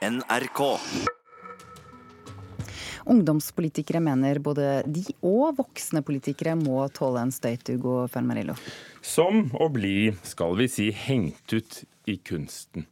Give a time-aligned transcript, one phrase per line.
[0.00, 0.80] NRK.
[3.04, 8.56] Ungdomspolitikere mener både de og voksne politikere må tåle en støyt, Ugo Fermarillo.
[9.04, 12.86] Som å bli, skal vi si, hengt ut i kunsten.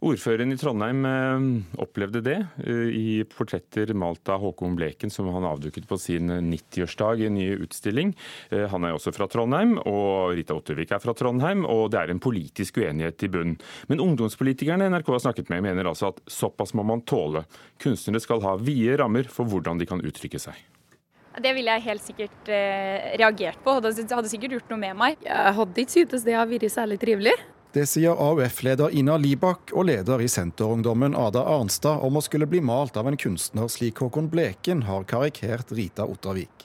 [0.00, 1.42] Ordføreren i Trondheim eh,
[1.84, 7.20] opplevde det eh, i portretter malt av Håkon Bleken, som han avduket på sin 90-årsdag
[7.20, 8.14] i en ny utstilling.
[8.48, 12.14] Eh, han er også fra Trondheim, og Rita Ottervik er fra Trondheim, og det er
[12.14, 13.60] en politisk uenighet i bunnen.
[13.92, 17.44] Men ungdomspolitikerne NRK har snakket med, mener altså at såpass må man tåle.
[17.84, 20.56] Kunstnere skal ha vide rammer for hvordan de kan uttrykke seg.
[21.40, 24.96] Det ville jeg helt sikkert eh, reagert på, og det hadde sikkert gjort noe med
[25.04, 25.24] meg.
[25.28, 27.36] Jeg hadde ikke syntes det hadde vært særlig trivelig.
[27.70, 32.58] Det sier AUF-leder Ina Libak og leder i Senterungdommen Ada Arnstad om å skulle bli
[32.66, 36.64] malt av en kunstner slik Håkon Bleken har karikert Rita Ottervik.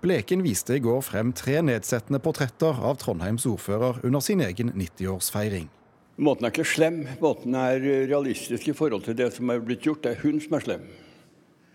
[0.00, 5.68] Bleken viste i går frem tre nedsettende portretter av Trondheims ordfører under sin egen 90-årsfeiring.
[6.16, 10.06] Måten er ikke slem, måten er realistisk i forhold til det som er blitt gjort.
[10.06, 10.88] Det er hun som er slem,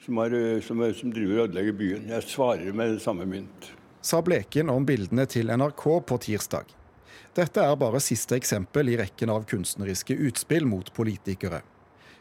[0.08, 2.10] som, er, som, er, som driver og ødelegger byen.
[2.16, 3.72] Jeg svarer med samme mynt.
[4.02, 6.79] Sa Bleken om bildene til NRK på tirsdag.
[7.40, 11.62] Dette er bare siste eksempel i rekken av kunstneriske utspill mot politikere.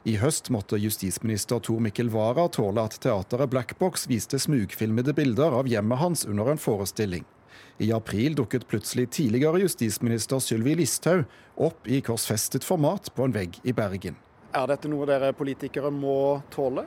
[0.06, 5.56] I høst måtte justisminister Tor Mikkel Wara tåle at teateret Black Box viste smugfilmede bilder
[5.58, 7.26] av hjemmet hans under en forestilling.
[7.82, 13.58] I april dukket plutselig tidligere justisminister Sylvi Listhaug opp i korsfestet format på en vegg
[13.66, 14.14] i Bergen.
[14.54, 16.86] Er dette noe dere politikere må tåle?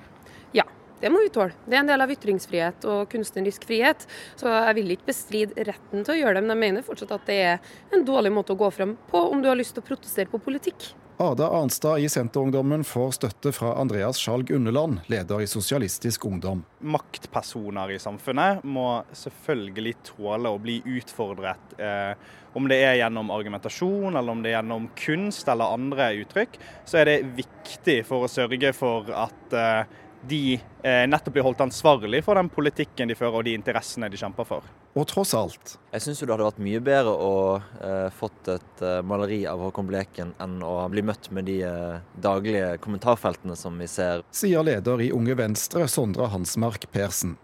[1.02, 1.55] Det må vi tåle.
[1.66, 4.05] Det er en del av ytringsfrihet og kunstnerisk frihet.
[4.38, 7.30] Så jeg vil ikke bestride retten til å gjøre det, men jeg mener fortsatt at
[7.30, 9.89] det er en dårlig måte å gå frem på om du har lyst til å
[9.89, 10.91] protestere på politikk.
[11.21, 16.63] Ada Arnstad i Senterungdommen får støtte fra Andreas Skjalg Unneland, leder i Sosialistisk Ungdom.
[16.81, 21.75] Maktpersoner i samfunnet må selvfølgelig tåle å bli utfordret.
[21.77, 22.15] Eh,
[22.58, 26.58] om det er gjennom argumentasjon, eller om det er gjennom kunst eller andre uttrykk,
[26.89, 31.64] så er det viktig for å sørge for at eh, de eh, nettopp blir holdt
[31.66, 34.67] ansvarlig for den politikken de fører og de interessene de kjemper for.
[34.91, 35.76] Og tross alt.
[35.93, 39.87] Jeg syns det hadde vært mye bedre å eh, fått et eh, maleri av Håkon
[39.89, 44.26] Bleken enn å bli møtt med de eh, daglige kommentarfeltene som vi ser.
[44.36, 47.38] Sier leder i Unge Venstre, Sondre Hansmark Persen.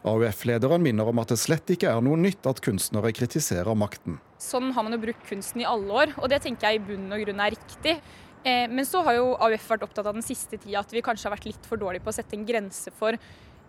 [0.00, 4.16] AUF-lederen minner om at det slett ikke er noe nytt at kunstnere kritiserer makten.
[4.40, 7.12] Sånn har man jo brukt kunsten i alle år, og det tenker jeg i bunn
[7.12, 7.98] og grunn er riktig.
[8.44, 11.28] Eh, men så har jo AUF vært opptatt av den siste tida at vi kanskje
[11.28, 13.18] har vært litt for dårlige på å sette en grense for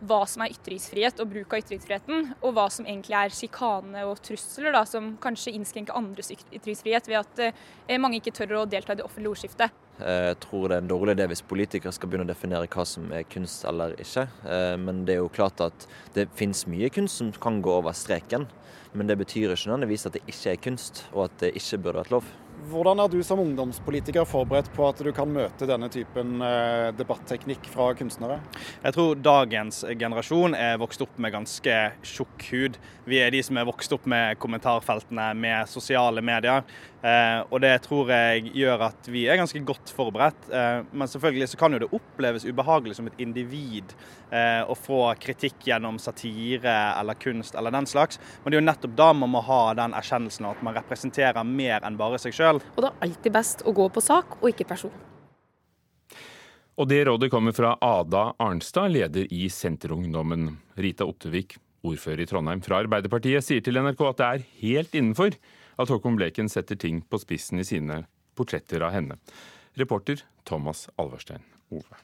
[0.07, 4.21] hva som er ytringsfrihet og bruk av ytringsfriheten, og hva som egentlig er sjikane og
[4.25, 8.95] trusler, da, som kanskje innskrenker andres ytringsfrihet ved at eh, mange ikke tør å delta
[8.95, 9.75] i det offentlige ordskiftet.
[10.01, 13.11] Jeg tror det er en dårlig idé hvis politikere skal begynne å definere hva som
[13.15, 14.27] er kunst eller ikke.
[14.45, 17.95] Eh, men det er jo klart at det finnes mye kunst som kan gå over
[17.97, 18.47] streken.
[18.93, 22.01] Men det betyr ikke nødvendigvis at det ikke er kunst, og at det ikke burde
[22.01, 22.31] vært lov.
[22.69, 27.65] Hvordan er du som ungdomspolitiker forberedt på at du kan møte denne typen eh, debatteknikk
[27.71, 28.37] fra kunstnere?
[28.83, 32.77] Jeg tror dagens generasjon er vokst opp med ganske tjukk hud.
[33.09, 36.61] Vi er de som er vokst opp med kommentarfeltene, med sosiale medier.
[37.01, 40.51] Eh, og det tror jeg gjør at vi er ganske godt forberedt.
[40.53, 43.95] Eh, men selvfølgelig så kan jo det oppleves ubehagelig som et individ
[44.31, 48.15] å få kritikk gjennom satire eller kunst eller den slags.
[48.39, 51.83] Men det er jo nettopp da man må ha den erkjennelsen at man representerer mer
[51.83, 52.61] enn bare seg sjøl sjøl.
[52.75, 54.93] Og det er alltid best å gå på sak og ikke person.
[56.79, 60.55] Og det rådet kommer fra Ada Arnstad, leder i Senterungdommen.
[60.79, 65.35] Rita Ottervik, ordfører i Trondheim fra Arbeiderpartiet, sier til NRK at det er helt innenfor
[65.77, 68.03] at Håkon Bleken setter ting på spissen i sine
[68.37, 69.19] portretter av henne.
[69.79, 71.99] Reporter Thomas Alverstein Ove.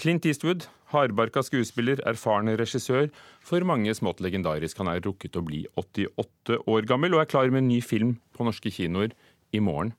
[0.00, 3.10] Clint Eastwood, hardbarka skuespiller, erfaren regissør,
[3.44, 4.80] for mange smått legendarisk.
[4.80, 8.16] Han er rukket å bli 88 år gammel og er klar med en ny film
[8.34, 9.12] på norske kinoer
[9.52, 9.92] i morgen.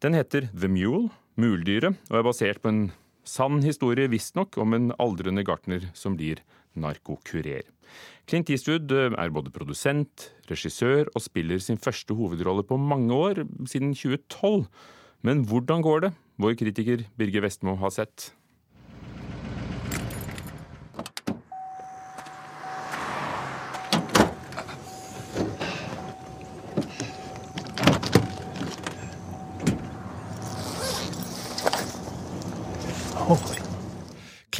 [0.00, 2.82] Den heter The Mule, Muldyret, og er basert på en
[3.28, 6.40] sann historie, visstnok, om en aldrende gartner som blir
[6.78, 7.66] narkokurer.
[8.30, 13.42] Clint Eastwood eh, er både produsent, regissør og spiller sin første hovedrolle på mange år,
[13.66, 14.66] siden 2012.
[15.26, 16.12] Men hvordan går det?
[16.40, 18.30] Vår kritiker Birger Vestmo har sett.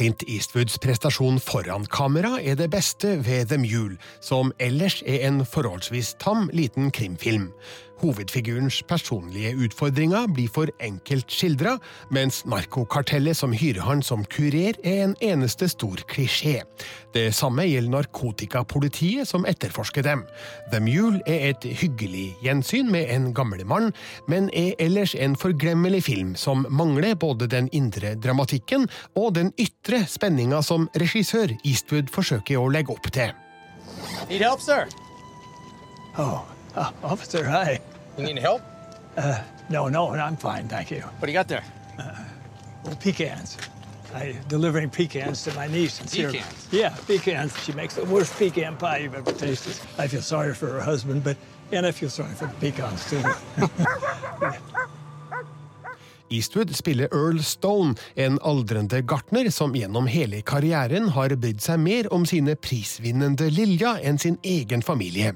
[0.01, 5.43] Clint Eastwoods prestasjon foran kamera er det beste ved The Mule, som ellers er en
[5.45, 7.51] forholdsvis tam liten krimfilm.
[8.01, 11.75] Hovedfigurens personlige utfordringer blir for enkelt skildra,
[12.09, 16.61] mens narkokartellet som hyrer han som kurer, er en eneste stor klisjé.
[17.13, 20.23] Det samme gjelder narkotikapolitiet som etterforsker dem.
[20.71, 23.91] The Mule er et hyggelig gjensyn med en gammel mann,
[24.31, 30.03] men er ellers en forglemmelig film som mangler både den indre dramatikken og den ytre
[30.09, 33.35] spenninga som regissør Eastwood forsøker å legge opp til.
[34.29, 34.89] Need help, sir?
[36.19, 36.43] Oh,
[36.75, 37.79] uh, officer, hi.
[38.17, 38.61] You need help?
[39.17, 41.01] Uh, no, no, I'm fine, thank you.
[41.01, 41.63] What do you got there?
[41.99, 42.23] Uh,
[42.83, 43.57] well, pecans.
[44.13, 46.01] I delivering pecans to my niece.
[46.01, 46.67] And Pecans?
[46.71, 47.57] Yeah, pecans.
[47.63, 49.79] She makes the worst pecan pie you've ever tasted.
[49.97, 51.37] I feel sorry for her husband, but
[51.71, 53.21] and I feel sorry for the pecans too.
[56.31, 62.07] Eastwood spiller Earl Stone, en aldrende gartner som gjennom hele karrieren har brydd seg mer
[62.15, 65.33] om sine prisvinnende Lilja enn sin egen familie.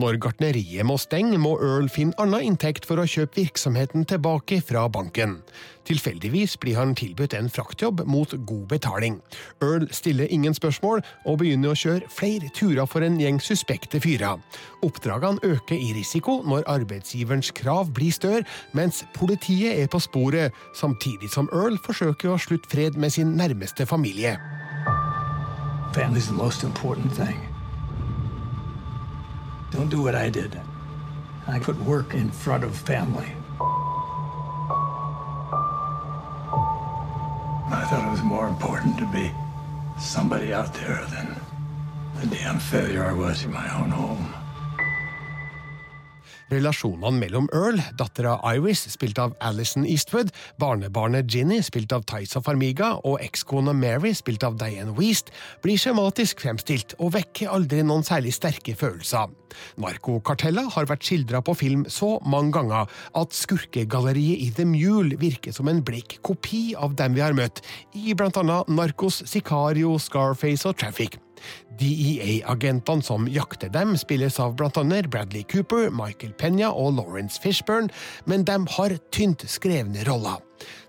[0.00, 4.84] Når gartneriet må stenge, må Earl finne annen inntekt for å kjøpe virksomheten tilbake fra
[4.92, 5.40] banken.
[5.84, 9.20] Tilfeldigvis blir han tilbudt en fraktjobb mot god betaling.
[9.62, 14.40] Earl stiller ingen spørsmål, og begynner å kjøre flere turer for en gjeng suspekte fyrer.
[14.82, 21.30] Oppdragene øker i risiko når arbeidsgiverens krav blir større, mens politiet er på sporet, samtidig
[21.30, 24.38] som Earl forsøker å slutte fred med sin nærmeste familie.
[25.94, 27.38] Family's the most important thing.
[29.70, 30.60] Don't do what I did.
[31.46, 33.43] I put work in front of family.
[37.94, 39.30] Thought it was more important to be
[40.00, 41.36] somebody out there than
[42.20, 44.34] the damn failure I was in my own home.
[46.52, 52.94] Relasjonene mellom Earl, dattera Iris, spilt av Alison Eastwood, barnebarnet Ginny, spilt av Tysa Farmiga,
[53.08, 55.32] og ekskona Mary, spilt av Diane Weast,
[55.64, 59.32] blir skjematisk fremstilt og vekker aldri noen særlig sterke følelser.
[59.80, 65.54] Narkokartella har vært skildra på film så mange ganger at skurkegalleriet i The Mule virker
[65.54, 67.62] som en blekk kopi av dem vi har møtt,
[67.94, 71.18] i blant annet Narkos, Sicario, Scarface og Traffic.
[71.80, 77.90] DEA-agentene som jakter dem, spilles av annet Bradley Cooper, Michael Penya og Lawrence Fishburne,
[78.26, 80.40] men de har tynt skrevne roller.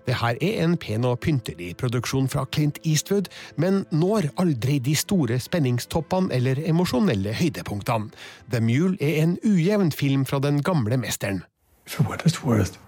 [0.06, 5.40] Dette er en pen og pyntelig produksjon fra Clint Eastwood, men når aldri de store
[5.42, 8.12] spenningstoppene eller emosjonelle høydepunktene.
[8.52, 11.42] The Mule er en ujevn film fra den gamle mesteren.
[11.86, 12.78] For what it's worth,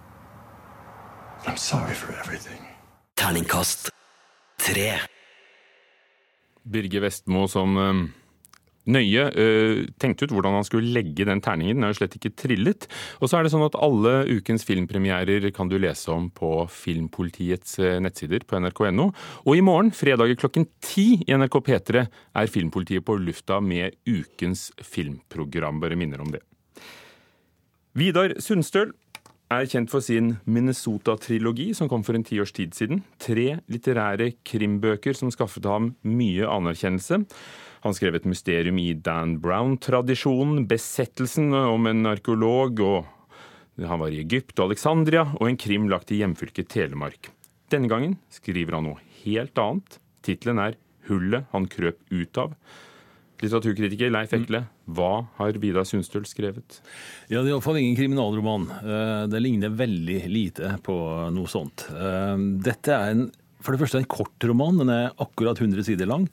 [1.46, 2.62] I'm sorry for everything.
[3.16, 3.90] Terningkast
[4.58, 4.98] tre.
[6.68, 8.02] Birger Vestmo som eh,
[8.88, 11.78] nøye eh, tenkte ut hvordan han skulle legge den terningen.
[11.78, 12.88] Den er jo slett ikke trillet.
[13.20, 17.78] Og så er det sånn at alle ukens filmpremierer kan du lese om på Filmpolitiets
[17.82, 19.10] eh, nettsider på nrk.no.
[19.44, 24.70] Og i morgen, fredag klokken ti i NRK P3, er Filmpolitiet på lufta med ukens
[24.84, 25.82] filmprogram.
[25.82, 26.42] Bare minner om det.
[27.98, 28.92] Vidar Sundstøl
[29.48, 33.02] er kjent for sin Minnesota-trilogi, som kom for en tiårs tid siden.
[33.20, 37.22] Tre litterære krimbøker som skaffet ham mye anerkjennelse.
[37.86, 43.06] Han skrev et mysterium i Dan Brown-tradisjonen, 'Besettelsen', om en arkeolog, og
[43.78, 47.30] han var i Egypt og Alexandria, og en krim lagt i hjemfylket Telemark.
[47.70, 49.98] Denne gangen skriver han noe helt annet.
[50.22, 50.76] Tittelen er
[51.08, 52.54] 'Hullet han krøp ut av'.
[53.38, 56.80] Litteraturkritiker Leif Ekle, hva har Vidar Sundstøl skrevet?
[57.30, 58.66] Ja, Det er iallfall ingen kriminalroman.
[58.82, 60.96] Eh, det ligner veldig lite på
[61.30, 61.86] noe sånt.
[61.94, 62.34] Eh,
[62.66, 63.28] dette er en,
[63.62, 64.80] for det første en kort roman.
[64.82, 66.26] Den er akkurat 100 sider lang.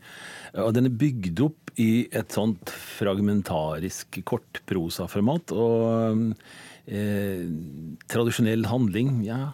[0.58, 5.54] Og den er bygd opp i et sånt fragmentarisk kortprosaformat.
[5.54, 6.32] Og
[6.88, 7.46] eh,
[8.12, 9.52] tradisjonell handling, ja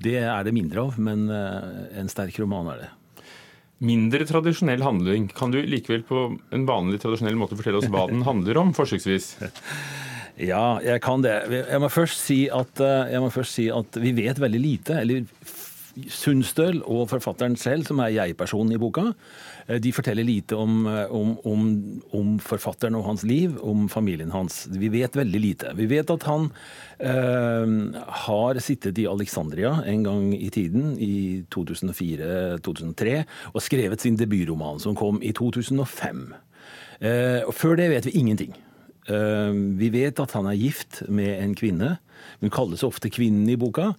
[0.00, 2.94] Det er det mindre av, men eh, en sterk roman er det.
[3.84, 5.28] Mindre tradisjonell handling.
[5.36, 9.34] Kan du likevel på en vanlig tradisjonell måte fortelle oss hva den handler om, forsøksvis?
[10.36, 11.32] Ja, jeg kan det.
[11.48, 14.98] Jeg må først si at, eh, må først si at vi vet veldig lite.
[15.00, 15.24] eller
[16.12, 19.06] Sundstøl og forfatteren selv, som er jeg-personen i boka,
[19.66, 21.62] eh, de forteller lite om, eh, om, om,
[22.12, 24.66] om, forfatteren og hans liv, om familien hans.
[24.68, 25.72] Vi vet veldig lite.
[25.78, 26.50] Vi vet at han
[27.00, 33.16] eh, har sittet i Alexandria en gang i tiden, i 2004-2003,
[33.54, 36.26] og skrevet sin debutroman, som kom i 2005.
[37.00, 38.54] Eh, og før det vet vi ingenting.
[39.08, 41.96] Eh, vi vet at han er gift med en kvinne.
[42.40, 43.92] Hun kalles ofte kvinnen i boka.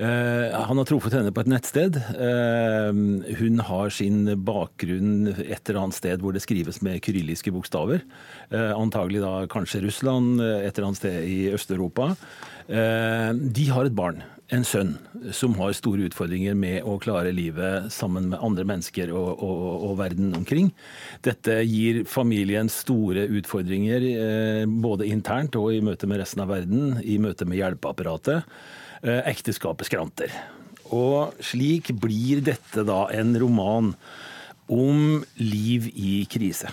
[0.00, 1.98] Eh, han har truffet henne på et nettsted.
[2.00, 3.00] Eh,
[3.36, 8.06] hun har sin bakgrunn et eller annet sted hvor det skrives med kyrilliske bokstaver.
[8.48, 12.14] Eh, antagelig da kanskje Russland, et eller annet sted i Øst-Europa.
[12.70, 14.20] De har et barn,
[14.54, 14.92] en sønn,
[15.34, 19.96] som har store utfordringer med å klare livet sammen med andre mennesker og, og, og
[19.98, 20.70] verden omkring.
[21.26, 24.06] Dette gir familien store utfordringer
[24.70, 28.46] både internt og i møte med resten av verden, i møte med hjelpeapparatet.
[29.00, 30.32] Eh, ekteskapet skranter.
[30.92, 33.94] Og slik blir dette da en roman
[34.68, 36.68] om liv i krise.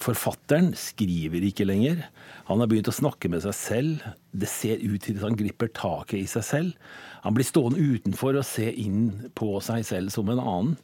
[0.00, 2.00] Forfatteren skriver ikke lenger.
[2.48, 4.06] Han har begynt å snakke med seg selv.
[4.32, 6.88] Det ser ut til at han griper taket i seg selv.
[7.26, 10.76] Han blir stående utenfor og se inn på seg selv som en annen.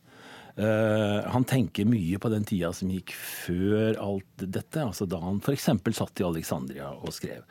[0.53, 5.41] Uh, han tenker mye på den tida som gikk før alt dette, altså da han
[5.41, 5.71] f.eks.
[5.97, 7.47] satt i Alexandria og skrev.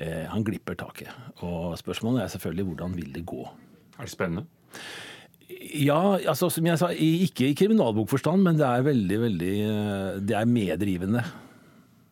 [0.00, 1.12] Uh, han glipper taket.
[1.44, 3.42] Og spørsmålet er selvfølgelig hvordan vil det gå.
[3.96, 4.46] Er det spennende?
[5.76, 10.34] Ja, altså som jeg sa, ikke i kriminalbokforstand, men det er veldig, veldig eh, Det
[10.36, 11.22] er meddrivende.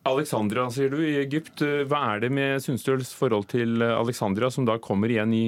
[0.07, 1.63] Alexandria, sier du, i Egypt.
[1.89, 5.45] Hva er det med Sundstøls forhold til Alexandria, som da kommer igjen i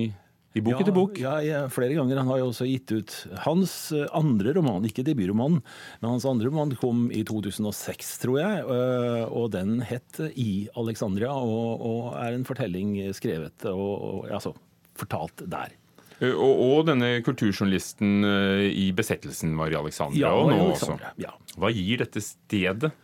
[0.56, 1.18] i bok ja, etter bok?
[1.22, 2.22] Ja, ja, flere ganger.
[2.22, 5.60] Han har jo også gitt ut hans eh, andre roman, ikke debutromanen,
[6.02, 8.64] men hans andre roman kom i 2006, tror jeg.
[8.64, 14.56] Eh, og den het I Alexandria, og, og er en fortelling skrevet og, og altså,
[14.98, 15.76] fortalt der.
[16.18, 18.26] Eh, og, og, denne kulturjournalisten
[18.72, 20.98] i besettelsen var i Alexandria ja, og nå også.
[21.22, 21.36] Ja.
[21.58, 22.96] Hva gir dette stedet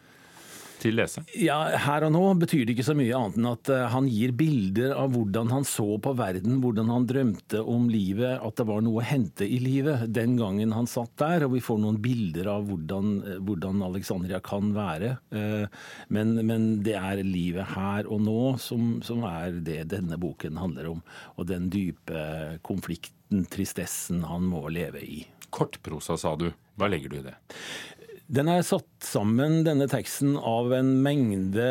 [0.84, 1.28] til leseren?
[1.40, 4.34] Ja, Her og nå betyr det ikke så mye annet enn at eh, han gir
[4.38, 8.84] bilder av hvordan han så på verden, hvordan han drømte om livet, at det var
[8.86, 11.48] noe å hente i livet den gangen han satt der.
[11.48, 15.16] Og vi får noen bilder av hvordan, eh, hvordan Alexandria kan være.
[15.36, 15.66] Eh,
[16.14, 20.94] men, men, det er livet her og nå som, som er det denne boken handler
[20.96, 21.04] om.
[21.38, 25.24] Og den dype konflikten, tristessen, han må leve i.
[25.54, 26.50] Kortprosa, sa du.
[26.74, 27.34] Hva legger du i det?
[28.32, 31.66] Den er satt sammen, denne teksten, av en mengde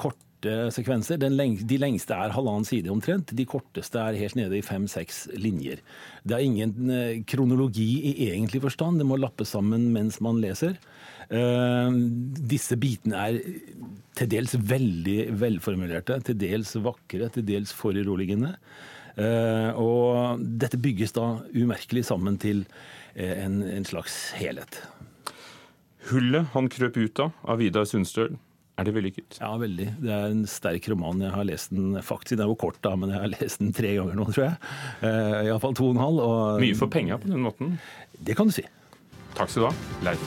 [0.00, 1.20] korte sekvenser.
[1.28, 3.34] Lengste, de lengste er halvannen side omtrent.
[3.36, 5.82] De korteste er helt nede i fem-seks linjer.
[6.24, 9.02] Det er ingen eh, kronologi i egentlig forstand.
[9.02, 10.78] Det må lappes sammen mens man leser.
[11.26, 11.90] Uh,
[12.46, 13.40] disse bitene er
[14.14, 18.52] til dels veldig velformulerte, til dels vakre, til dels foruroligende.
[19.16, 22.62] Uh, og dette bygges da umerkelig sammen til
[23.16, 24.76] en, en slags helhet.
[26.10, 28.36] Hullet han krøp ut av, av Vidar Sundstøl.
[28.76, 29.38] Er det vellykket?
[29.40, 29.86] Ja, veldig.
[30.02, 31.22] Det er en sterk roman.
[31.24, 33.72] Jeg har lest den faktisk, den er jo kort, da, men jeg har lest den
[33.76, 34.56] tre ganger nå, tror jeg.
[35.00, 36.20] Uh, Iallfall to og en halv.
[36.26, 36.60] Og...
[36.60, 37.78] Mye for penga på den måten?
[38.20, 38.66] Det kan du si.
[39.36, 40.20] Takk skal du ha, Leif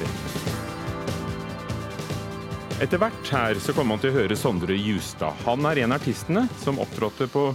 [2.79, 5.35] Etter hvert her så kommer man til å høre Sondre Justad.
[5.45, 7.51] Han er en av artistene som opptrådte på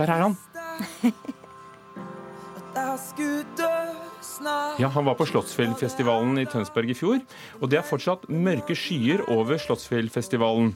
[0.00, 0.34] Der er han!
[4.78, 7.22] Ja, Han var på Slottsfjellfestivalen i Tønsberg i fjor,
[7.60, 10.74] og det er fortsatt mørke skyer over Slottsfjellfestivalen.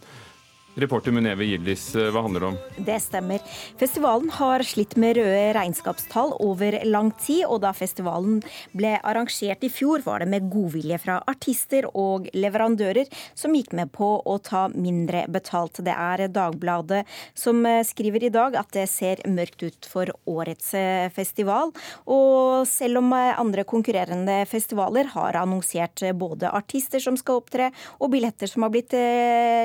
[0.76, 2.56] Reporter Muneve Gildis, eh, hva handler det om?
[2.84, 3.40] Det stemmer.
[3.80, 8.42] Festivalen har slitt med røde regnskapstall over lang tid, og da festivalen
[8.76, 13.88] ble arrangert i fjor, var det med godvilje fra artister og leverandører som gikk med
[13.94, 15.80] på å ta mindre betalt.
[15.80, 20.74] Det er Dagbladet som eh, skriver i dag at det ser mørkt ut for årets
[20.76, 21.72] eh, festival.
[22.04, 28.50] Og selv om andre konkurrerende festivaler har annonsert både artister som skal opptre, og billetter
[28.50, 28.92] som har blitt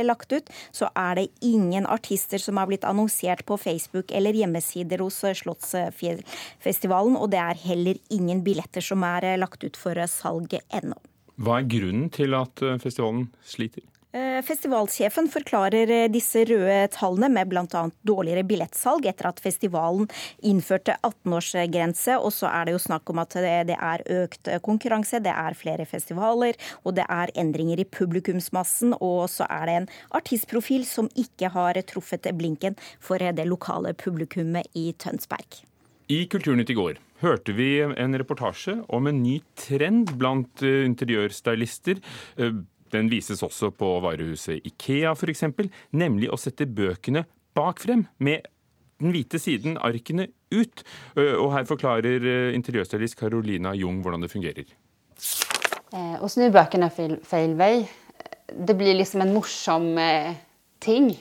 [0.08, 5.04] lagt ut, så er det ingen artister som har blitt annonsert på Facebook eller hjemmesider
[5.04, 10.98] hos Slottsfestivalen, og det er heller ingen billetter som er lagt ut for salg ennå.
[11.42, 13.84] Hva er grunnen til at festivalen sliter?
[14.12, 17.84] Eh, festivalsjefen forklarer eh, disse røde tallene med bl.a.
[18.04, 20.10] dårligere billettsalg etter at festivalen
[20.44, 22.18] innførte 18-årsgrense.
[22.20, 25.86] Og så er det jo snakk om at det er økt konkurranse, det er flere
[25.88, 28.98] festivaler, og det er endringer i publikumsmassen.
[29.00, 29.88] Og så er det en
[30.20, 35.64] artistprofil som ikke har truffet blinken for det lokale publikummet i Tønsberg.
[36.12, 42.04] I Kulturnytt i går hørte vi en reportasje om en ny trend blant eh, interiørstylister
[42.94, 45.46] den vises også på varehuset Ikea f.eks.,
[45.92, 47.26] nemlig å sette bøkene
[47.58, 48.48] bak frem, med
[49.02, 50.84] den hvite siden, arkene, ut.
[51.16, 54.68] Og her forklarer interiørstylist Carolina Jung hvordan det fungerer.
[55.92, 57.82] Eh, å snu bøkene feil, feil vei,
[58.52, 60.36] det blir liksom en morsom eh,
[60.80, 61.12] ting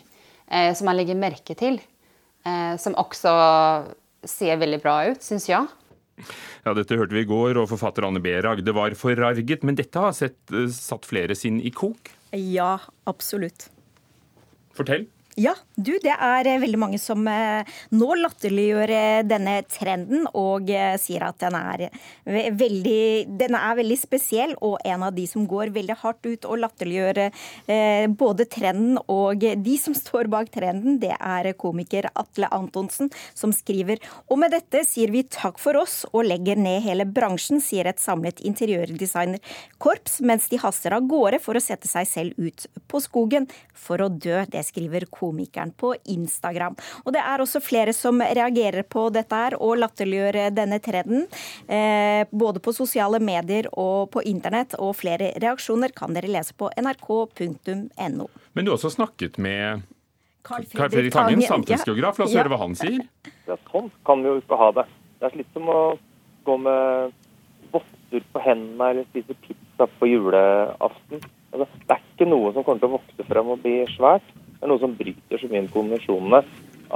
[0.46, 1.80] eh, som man legger merke til.
[2.46, 3.32] Eh, som også
[4.26, 5.66] ser veldig bra ut, syns jeg.
[6.66, 8.32] Ja, Dette hørte vi i går, og forfatter Anne B.
[8.44, 9.64] Ragde var forarget.
[9.66, 12.12] Men dette har sett, eh, satt flere sinn i kok?
[12.36, 12.78] Ja,
[13.10, 13.68] absolutt.
[14.76, 15.06] Fortell.
[15.40, 17.64] Ja, du, det er eh, veldig mange som eh,
[17.96, 20.68] nå latterliggjør eh, denne trenden og
[21.00, 21.84] sier at den er,
[22.58, 23.04] veldig,
[23.40, 27.20] den er veldig spesiell, og en av de som går veldig hardt ut og latterliggjør
[28.20, 34.02] både trenden og de som står bak trenden, det er komiker Atle Antonsen, som skriver
[34.28, 38.02] og med dette sier vi takk for oss og legger ned hele bransjen, sier et
[38.02, 43.48] samlet interiørdesignerkorps, mens de haster av gårde for å sette seg selv ut på skogen
[43.72, 44.42] for å dø.
[44.50, 46.76] Det skriver komikeren komikeren på Instagram.
[47.04, 51.26] Og det er også flere som reagerer på dette her og latterliggjør denne trenden.
[51.70, 54.76] Eh, både på sosiale medier og på internett.
[54.78, 58.28] Og flere reaksjoner kan dere lese på nrk.no.
[58.52, 59.86] Men du har også snakket med
[60.46, 62.18] Carl Fredrik Tangen, samfunnsgeograf.
[62.18, 62.42] La oss ja.
[62.42, 63.02] høre hva han sier.
[63.48, 64.86] Ja, sånn kan vi jo ikke ha det.
[65.20, 65.80] Det er litt som å
[66.48, 67.18] gå med
[67.74, 71.22] votter på hendene eller spise pizza på julaften.
[71.50, 74.32] Altså, det er ikke noe som kommer til å vokse frem og bli svært.
[74.60, 76.40] Det er noe som bryter så mye med konvensjonene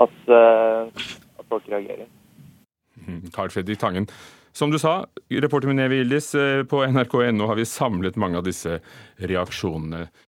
[0.04, 0.84] at, uh,
[1.40, 2.08] at folk reagerer.
[3.36, 4.08] Carl Fredrik Tangen.
[4.54, 8.76] Som du sa, reporter Mineve Yildiz, eh, på nrk.no har vi samlet mange av disse
[9.18, 10.04] reaksjonene.